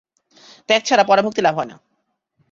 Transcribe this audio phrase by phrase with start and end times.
[0.69, 1.75] ত্যাগ ছাড়া পরাভক্তি লাভ হয় না।